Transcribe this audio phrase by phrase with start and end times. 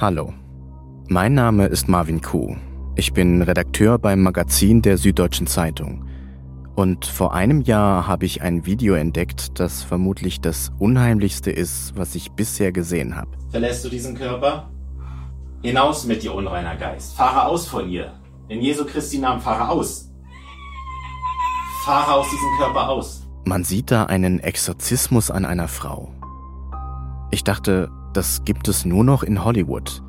[0.00, 0.32] Hallo,
[1.08, 2.54] mein Name ist Marvin Kuh.
[2.94, 6.06] Ich bin Redakteur beim Magazin der Süddeutschen Zeitung.
[6.76, 12.14] Und vor einem Jahr habe ich ein Video entdeckt, das vermutlich das Unheimlichste ist, was
[12.14, 13.30] ich bisher gesehen habe.
[13.50, 14.70] Verlässt du diesen Körper?
[15.62, 17.16] Hinaus mit dir, unreiner Geist.
[17.16, 18.12] Fahre aus von ihr.
[18.46, 20.12] In Jesu Christi Namen fahre aus.
[21.84, 23.26] Fahre aus diesem Körper aus.
[23.46, 26.12] Man sieht da einen Exorzismus an einer Frau.
[27.32, 30.02] Ich dachte, das gibt es nur noch in Hollywood.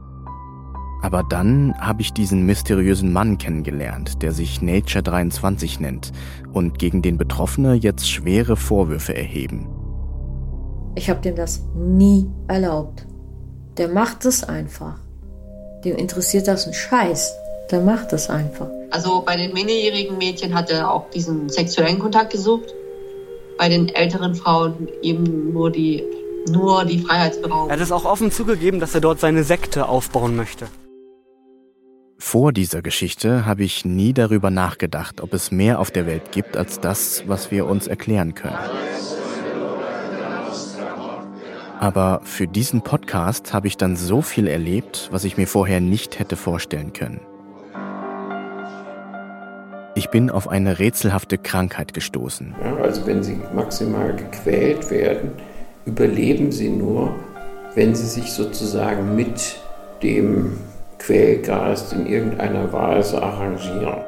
[1.04, 6.12] Aber dann habe ich diesen mysteriösen Mann kennengelernt, der sich Nature 23 nennt
[6.52, 9.70] und gegen den Betroffene jetzt schwere Vorwürfe erheben.
[10.96, 13.06] Ich habe dem das nie erlaubt.
[13.78, 14.96] Der macht es einfach.
[15.86, 17.32] Dem interessiert das ein Scheiß.
[17.70, 18.70] Der macht es einfach.
[18.90, 22.74] Also bei den minderjährigen Mädchen hat er auch diesen sexuellen Kontakt gesucht.
[23.60, 26.04] Bei den älteren Frauen eben nur die,
[26.48, 27.70] nur die Freiheitsberaubung.
[27.70, 30.68] Er hat es auch offen zugegeben, dass er dort seine Sekte aufbauen möchte.
[32.18, 36.58] Vor dieser Geschichte habe ich nie darüber nachgedacht, ob es mehr auf der Welt gibt
[36.58, 38.58] als das, was wir uns erklären können.
[41.80, 46.20] Aber für diesen Podcast habe ich dann so viel erlebt, was ich mir vorher nicht
[46.20, 47.22] hätte vorstellen können.
[49.96, 52.54] Ich bin auf eine rätselhafte Krankheit gestoßen.
[52.62, 55.32] Ja, also wenn sie maximal gequält werden,
[55.86, 57.16] überleben sie nur,
[57.76, 59.56] wenn sie sich sozusagen mit
[60.04, 60.58] dem
[60.98, 64.04] Quälgeist in irgendeiner Weise arrangieren.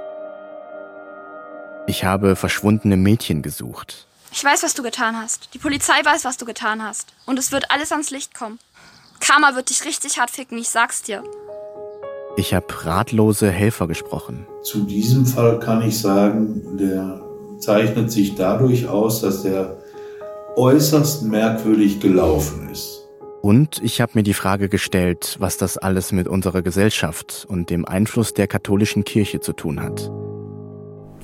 [1.87, 4.07] Ich habe verschwundene Mädchen gesucht.
[4.31, 5.49] Ich weiß, was du getan hast.
[5.53, 7.13] Die Polizei weiß, was du getan hast.
[7.25, 8.59] Und es wird alles ans Licht kommen.
[9.19, 11.23] Karma wird dich richtig hart ficken, ich sag's dir.
[12.37, 14.47] Ich habe ratlose Helfer gesprochen.
[14.63, 17.21] Zu diesem Fall kann ich sagen, der
[17.59, 19.80] zeichnet sich dadurch aus, dass er
[20.55, 23.07] äußerst merkwürdig gelaufen ist.
[23.41, 27.85] Und ich habe mir die Frage gestellt, was das alles mit unserer Gesellschaft und dem
[27.85, 30.11] Einfluss der katholischen Kirche zu tun hat.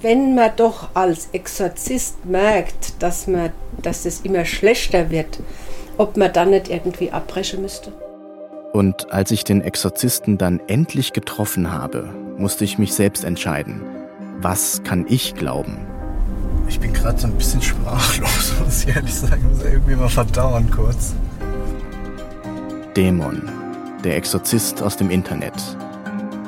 [0.01, 5.39] Wenn man doch als Exorzist merkt, dass, man, dass es immer schlechter wird,
[5.97, 7.91] ob man dann nicht irgendwie abbrechen müsste.
[8.73, 13.81] Und als ich den Exorzisten dann endlich getroffen habe, musste ich mich selbst entscheiden.
[14.39, 15.87] Was kann ich glauben?
[16.69, 18.26] Ich bin gerade so ein bisschen sprachlos,
[18.87, 19.45] ich ehrlich sagen.
[19.49, 21.13] Muss irgendwie mal verdauern kurz.
[22.95, 23.43] Dämon,
[24.03, 25.53] der Exorzist aus dem Internet.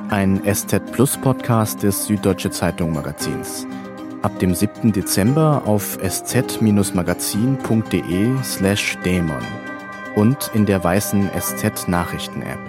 [0.09, 3.67] Ein SZ Plus Podcast des Süddeutsche Zeitung Magazins.
[4.21, 4.91] Ab dem 7.
[4.91, 9.45] Dezember auf sz-magazin.de slash Dämon
[10.15, 12.59] und in der weißen SZ Nachrichten App.